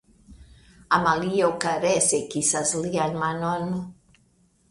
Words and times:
Amalio 0.97 1.49
karese 1.65 2.21
kisas 2.31 2.73
lian 2.87 3.13
manon. 3.25 3.71